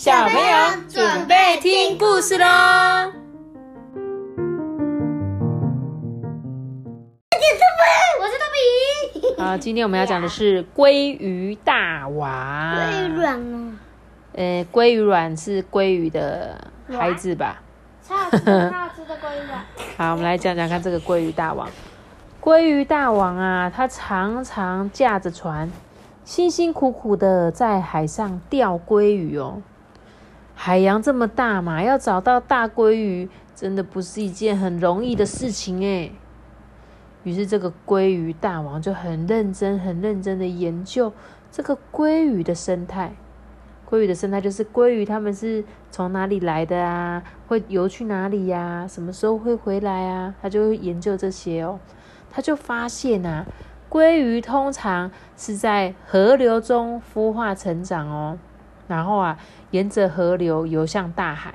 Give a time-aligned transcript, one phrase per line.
[0.00, 0.40] 小朋友
[0.88, 2.46] 准备听故事喽！
[8.18, 9.42] 我是托比。
[9.42, 12.32] 好，今天我们要讲的是鲑鱼大王。
[12.74, 13.72] 鲑鱼卵哦，
[14.32, 16.58] 呃，鲑鱼卵是鲑鱼的
[16.88, 17.60] 孩子吧？
[18.02, 18.70] 超好吃的
[19.18, 19.62] 鲑鱼卵。
[19.98, 21.68] 好，我们来讲讲看这个鲑鱼大王。
[22.40, 25.70] 鲑鱼大王啊，他常常驾着船，
[26.24, 29.60] 辛辛苦苦的在海上钓鲑鱼哦。
[30.62, 36.10] 海洋这么大嘛，要找到大鲑鱼，真的不是一件很容易的事情哎。
[37.24, 41.10] 于是这个鲑鱼大王就很认真、很认真的研究
[41.50, 43.14] 这个鲑鱼的生态。
[43.88, 47.22] 鲑鱼的生态就是鲑鱼，它们是从哪里来的啊？
[47.48, 48.86] 会游去哪里呀？
[48.86, 50.34] 什么时候会回来啊？
[50.42, 51.80] 他就会研究这些哦。
[52.30, 53.46] 他就发现啊，
[53.88, 58.38] 鲑鱼通常是在河流中孵化成长哦，
[58.90, 59.38] 然后啊，
[59.70, 61.54] 沿着河流游向大海。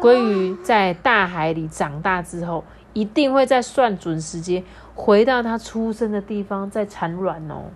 [0.00, 4.64] 鲑鱼在大海里长大之后，一定会在算准时间
[4.96, 7.66] 回到它出生的地方再产卵哦。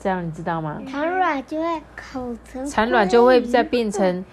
[0.00, 0.80] 这样你知道吗？
[0.88, 4.24] 产卵就会口成，产卵就会再变成，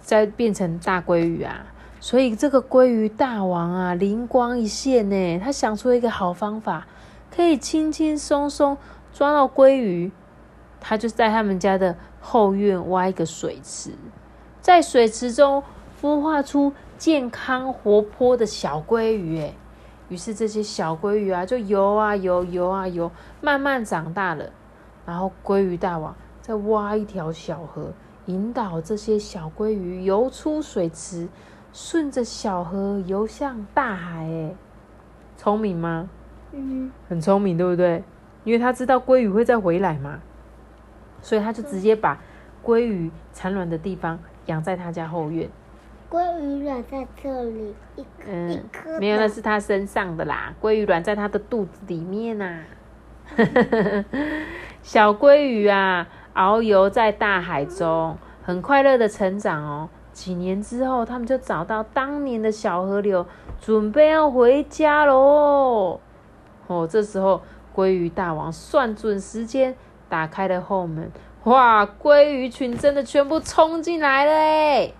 [0.00, 1.66] 再变成大鲑鱼啊。
[2.00, 6.86] 所以这个鲑鱼大王啊，灵光一现呢，他想出一个好方法，
[7.30, 8.78] 可以轻轻松松
[9.12, 10.10] 抓到鲑鱼。
[10.80, 13.92] 他就在他们家的后院挖一个水池，
[14.60, 15.62] 在水池中
[16.00, 19.40] 孵化出健康活泼的小鲑鱼。
[19.40, 19.54] 哎，
[20.08, 23.10] 于是这些小鲑鱼啊，就游啊游，游啊游，
[23.40, 24.50] 慢慢长大了。
[25.06, 27.92] 然后鲑鱼大王再挖一条小河，
[28.26, 31.28] 引导这些小鲑鱼游出水池。
[31.70, 34.54] 顺着小河游向大海，哎，
[35.36, 36.08] 聪明吗？
[36.52, 38.02] 嗯，很聪明，对不对？
[38.42, 40.18] 因为他知道鲑鱼会再回来嘛，
[41.20, 42.18] 所以他就直接把
[42.64, 45.48] 鲑鱼产卵的地方养在他家后院。
[46.10, 48.98] 鲑鱼卵在这里，一颗一颗。
[48.98, 50.54] 没有，那是他身上的啦。
[50.60, 52.60] 鲑鱼卵在他的肚子里面呐。
[54.82, 59.90] 小鲑鱼啊，遨游在大海中，很快乐的成长哦。
[60.12, 63.26] 几年之后，他们就找到当年的小河流，
[63.60, 66.00] 准备要回家喽。
[66.66, 67.42] 哦，这时候
[67.76, 69.76] 鲑鱼大王算准时间，
[70.08, 71.10] 打开了后门。
[71.44, 74.92] 哇，鲑鱼群真的全部冲进来了哎！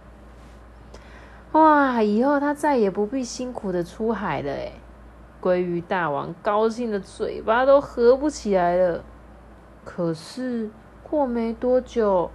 [1.53, 4.73] 哇，以后他再也不必辛苦的出海了哎！
[5.41, 9.03] 鲑鱼大王高兴的嘴巴都合不起来了。
[9.85, 10.71] 可是
[11.03, 12.31] 过没多久。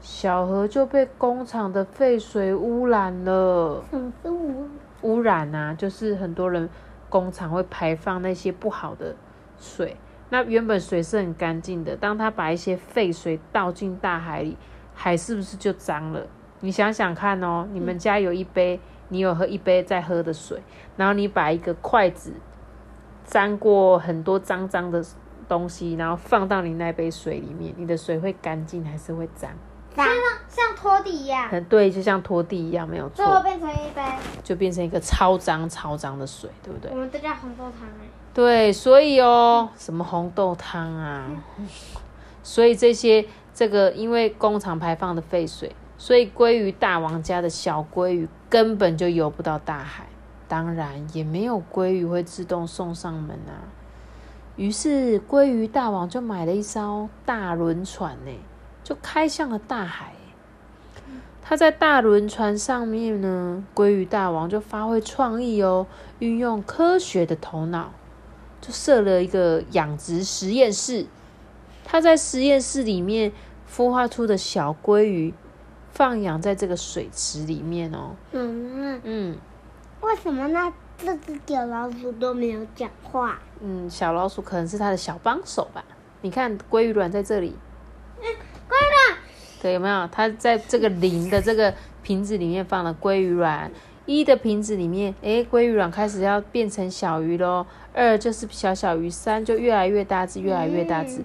[0.00, 3.82] 小河就被工厂的废水污染了。
[3.90, 4.68] 什么污？
[5.02, 6.70] 污染啊，就是很多人
[7.08, 9.16] 工厂会排放那些不好的
[9.58, 9.96] 水。
[10.30, 14.56] 那原本水是很干净的，当他把一些废水倒进大海里，
[14.94, 16.26] 海是不是就脏了？
[16.60, 20.62] 你想想看哦，你们家有一杯，你有喝一杯在喝的水，
[20.96, 22.32] 然后你把一个筷子
[23.24, 25.02] 沾过很多脏脏的
[25.48, 29.50] 东西，然后放到你那杯水里面，你的水会干净还是会脏？
[29.96, 30.06] 像
[30.48, 33.16] 像拖地一样，对，就像拖地一样，没有错。
[33.16, 34.02] 最后变成一杯，
[34.44, 36.90] 就变成一个超脏超脏的水，对不对？
[36.90, 38.06] 我们都叫红豆汤哎。
[38.38, 41.26] 对，所以哦，什么红豆汤啊？
[42.44, 50.06] 所以这些这个因为工厂排放的废水，所以鲑鱼大王家的小鲑鱼根本就游不到大海，
[50.46, 53.66] 当然也没有鲑鱼会自动送上门啊。
[54.54, 58.30] 于是鲑鱼大王就买了一艘大轮船呢。
[58.84, 60.12] 就开向了大海。
[61.42, 65.88] 他在大轮船上面呢，鲑鱼大王就发挥创意哦，
[66.20, 67.90] 运用科学的头脑，
[68.60, 71.06] 就设了一个养殖实验室。
[71.84, 73.32] 他在实验室里面
[73.70, 75.32] 孵化出的小鲑鱼，
[75.92, 78.14] 放养在这个水池里面哦。
[78.32, 79.38] 嗯嗯，
[80.02, 83.38] 为什么那这只小老鼠都没有讲话？
[83.60, 85.84] 嗯，小老鼠可能是它的小帮手吧。
[86.20, 87.56] 你看，鲑鱼卵在这里。
[88.18, 88.24] 嗯，
[88.68, 89.18] 鲑卵
[89.62, 90.06] 对，有没有？
[90.08, 91.72] 它在这个零的这个
[92.02, 93.70] 瓶子里面放了鲑鱼卵，
[94.08, 97.66] 一的瓶子里面，哎，鲑鱼卵开始要变成小鱼喽。
[97.92, 101.22] 二就是小小鱼，三就越来越大只，越来越大只，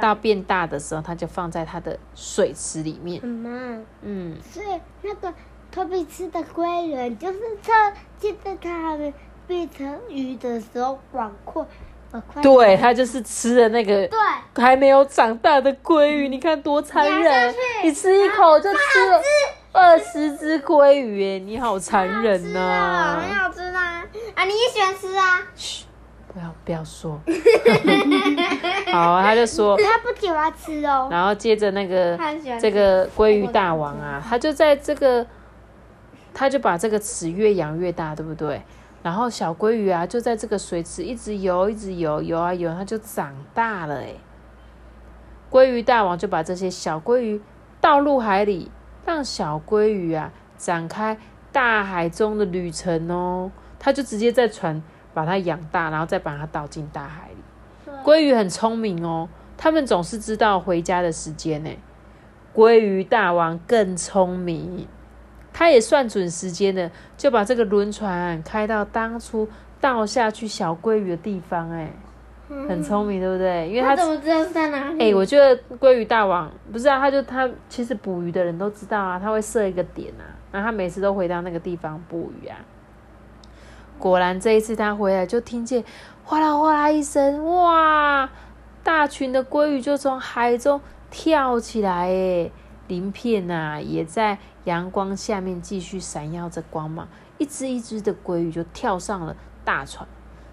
[0.00, 3.24] 到变大的时候，它就放在它的水池里面。
[3.24, 4.66] 妈嗯，所以
[5.02, 5.32] 那个
[5.70, 9.14] 托比吃的鲑鱼就是它，就在它还没
[9.46, 11.64] 变成鱼的时候广阔。
[12.42, 14.18] 对，它就是吃的那个对。
[14.56, 17.54] 还没有长大的鲑鱼，你看多残忍！
[17.84, 19.20] 你吃一口就吃了
[19.76, 23.20] 二十只鲑鱼，哎，你好残忍呐！
[23.20, 24.02] 很好吃啊！
[24.34, 25.46] 啊，你也喜欢吃啊？
[25.54, 25.84] 嘘，
[26.32, 27.20] 不要不要说。
[28.90, 31.08] 好，他就说，他不喜欢吃哦。
[31.10, 32.18] 然后接着那个
[32.58, 35.26] 这个鲑鱼大王啊，他就在这个，
[36.32, 38.62] 他就把这个池越养越大，对不对？
[39.02, 44.14] 然后小鲑鱼啊，就在这个水池一直游，一直游，游啊游，它就长大了哎。
[45.50, 47.42] 鲑鱼大王就把这些小鲑鱼
[47.78, 48.70] 倒入海里，
[49.06, 51.16] 让小鲑鱼啊展开
[51.50, 53.50] 大海中的旅程哦。
[53.78, 54.82] 他就直接在船
[55.14, 57.92] 把它养大，然后再把它倒进大海里。
[58.04, 61.70] 鲑鱼很聪明哦，他们总是知道回家的时间呢。
[62.54, 64.88] 鲑鱼大王更聪明，
[65.52, 69.48] 他也算准时间的，就把这个轮船开到当初
[69.80, 71.70] 倒下去小鲑鱼的地方。
[71.70, 71.92] 哎，
[72.48, 73.68] 很聪明，对不对？
[73.68, 75.10] 因为他他怎么知道是在哪里？
[75.10, 80.22] 哎、我觉得鲑鱼大王不是啊，他就他其实捕鱼的人都知道啊，他会设一个点啊，
[80.52, 82.56] 然后他每次都回到那个地方捕鱼啊。
[83.98, 85.82] 果然这一次他回来就听见
[86.22, 88.28] 哗啦哗啦一声，哇！
[88.84, 92.50] 大群的鲑鱼就从海中跳起来，哎，
[92.86, 97.08] 鳞片呐、也在阳光下面继续闪耀着光芒，
[97.38, 99.34] 一只一只的鲑鱼就跳上了
[99.64, 100.06] 大船。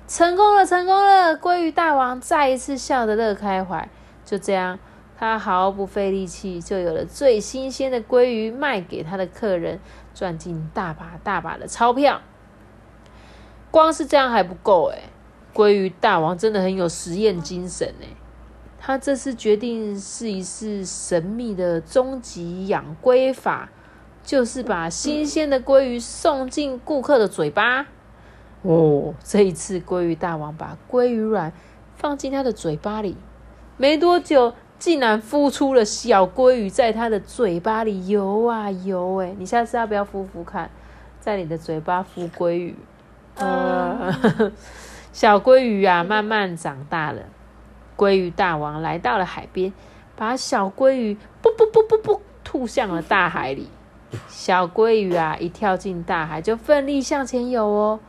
[0.07, 1.37] 成功了，成功了！
[1.37, 3.89] 鲑鱼大王再一次笑得乐开怀。
[4.25, 4.77] 就这样，
[5.17, 9.79] 他毫不费力气就有了最新鲜的鲑鱼卖给他的客人，
[10.13, 12.21] 赚进大把大把的钞票。
[13.71, 15.03] 光是这样还不够诶
[15.53, 18.09] 鲑鱼大王真的很有实验精神诶
[18.79, 23.69] 他这次决定试一试神秘的终极养龟法，
[24.23, 27.87] 就是把新鲜的鲑鱼送进顾客的嘴巴。
[28.63, 31.53] 哦，这一次鲑鱼大王把鲑鱼卵
[31.95, 33.15] 放进他的嘴巴里，
[33.77, 39.17] 没多久竟然孵出了小鲑鱼，在他的嘴巴里游啊游。
[39.17, 40.69] 哎，你下次要不要孵孵看，
[41.19, 42.75] 在你的嘴巴孵鲑鱼？
[43.35, 44.51] 呃，
[45.11, 47.21] 小鲑鱼啊，慢慢长大了。
[47.97, 49.73] 鲑鱼大王来到了海边，
[50.15, 53.67] 把小鲑鱼不不不不不吐向了大海里。
[54.27, 57.99] 小鲑鱼啊，一跳进大海就奋力向前游哦。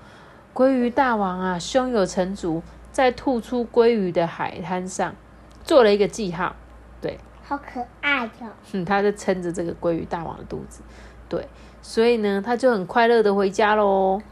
[0.54, 2.62] 鲑鱼大王啊，胸有成竹，
[2.92, 5.16] 在吐出鲑鱼的海滩上
[5.64, 6.54] 做了一个记号。
[7.00, 10.82] 对，好可爱哟、 嗯，他在撑着这个鲑鱼大王的肚子。
[11.28, 11.48] 对，
[11.82, 14.22] 所以呢，他就很快乐的回家喽。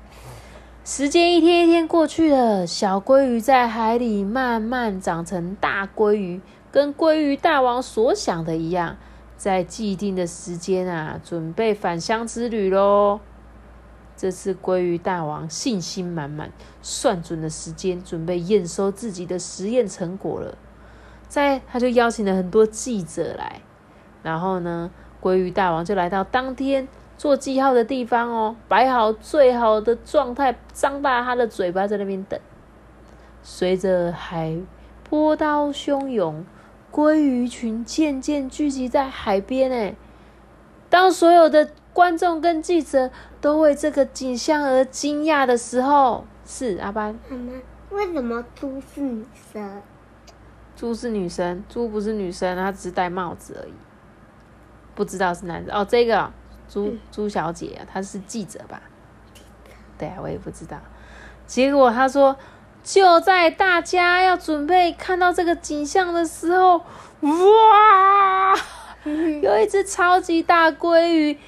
[0.85, 6.41] 时间一天一天过去了，小鲑鱼在海里慢慢长成大鲑鱼，
[6.71, 8.97] 跟鲑鱼大王所想的一样，
[9.37, 13.19] 在既定的时间啊，准备返乡之旅喽。
[14.23, 20.57] 这次鲑鱼大王信心满满，算准了时间，准备验收自己的实验成果了。
[21.27, 23.61] 在他就邀请了很多记者来，
[24.23, 26.87] 然后呢，鲑鱼大王就来到当天
[27.19, 32.39] 做记号的地方哦，摆好最好的状态，张大他的嘴巴在那边等。
[33.43, 34.57] 随着海
[35.11, 36.47] 波涛汹涌，
[36.93, 39.73] 鲑鱼群渐渐聚集在海边。
[39.73, 39.97] 哎，
[40.89, 43.11] 当所有的观众跟记者
[43.41, 47.53] 都为这个景象而惊讶的时候，是阿班，妈妈，
[47.91, 49.83] 为什么猪是女生？
[50.75, 53.73] 猪是女生，猪不是女生，她只是戴帽子而已，
[54.95, 55.87] 不知道是男的哦。
[55.89, 56.33] 这个哦
[56.69, 58.81] 朱朱小姐啊，她是记者吧？
[59.99, 60.79] 对啊，我也不知道。
[61.47, 62.35] 结果她说，
[62.83, 66.79] 就在大家要准备看到这个景象的时候，
[67.21, 68.55] 哇！
[69.05, 71.39] 有一只超级大鲑鱼，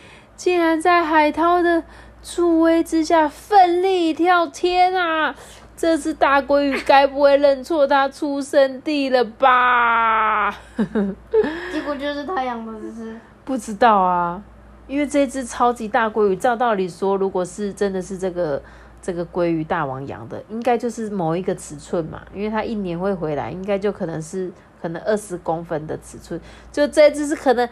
[0.44, 1.82] 竟然在海涛的
[2.22, 5.34] 助威之下奋力跳天啊！
[5.74, 10.50] 这只大鲑鱼该不会认错它出生地了吧？
[11.72, 14.42] 结果就是他养的，只是不知道啊，
[14.86, 18.62] 因为这只超级大鲑鱼，照道理说，如果是真的是这个
[19.00, 26.38] 这个鲑鱼大王养的，应该就是某一个尺寸嘛，因为它一年会回来，应该就可能是可能二十公分的尺寸，
[26.70, 27.66] 就这只是可能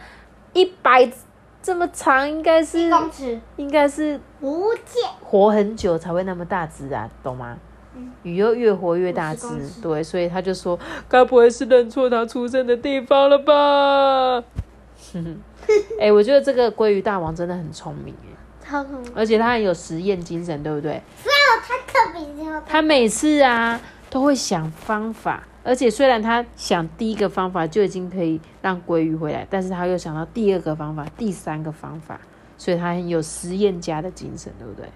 [0.53, 1.07] 一百
[1.63, 5.09] 这么长，应该是一公尺，应该是不见。
[5.23, 7.57] 活很久才会那么大只啊，懂吗？
[8.23, 10.77] 鱼又越活越大只50公尺，对，所以他就说，
[11.07, 14.43] 该不会是认错他出生的地方了吧？
[15.97, 18.35] 哎、我觉得这个鲑鱼大王真的很聪明哎，
[18.67, 19.11] 超聪明！
[19.15, 21.01] 而且他很有实验精神，对不对？
[21.23, 23.79] 只有他特别要他每次啊
[24.09, 32.19] 都会想方法，而且虽然他想第一个方法就已经可以让鲑鱼回来，但是他又想到第二个方法、第三个方法，
[32.57, 34.89] 所以他很有实验家的精神，对不对？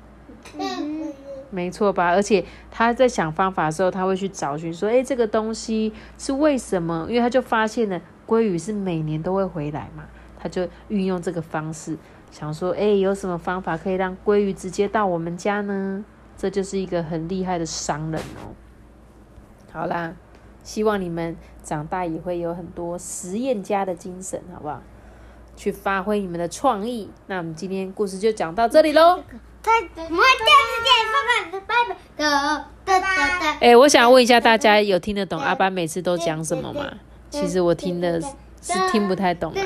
[0.59, 1.13] 嗯，
[1.50, 2.09] 没错吧？
[2.09, 7.05] 而且他在想方法的时候，他会去找寻说，哎，这个东西是为什么？
[7.09, 10.03] 因为他就发现了鲑鱼是每年都会回来嘛，
[10.38, 11.97] 他就运用这个方式，
[12.29, 16.03] 想说，哎，有什么方法可以让鲑鱼直接到我们家呢？
[16.38, 18.53] 这就是一个很厉害的商人哦。
[19.71, 20.13] 好啦，
[20.67, 21.33] 希望你们
[21.63, 24.81] 长大也会有很多实验家的精神，好不好？
[25.55, 27.09] 去发挥你们的创意。
[27.27, 29.24] 那我们今天故事就讲到这里喽。
[29.62, 30.91] 再我们下次见，
[31.62, 31.71] 拜
[32.19, 33.57] 拜，拜拜。
[33.62, 36.91] 哎，我想问一下大家，有听得懂阿班每次都讲什么吗？
[37.29, 38.19] 其实我听的
[38.62, 39.63] 是听不太懂啊。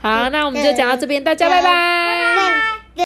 [0.00, 2.71] 好，那我们就讲到这边，大家拜拜。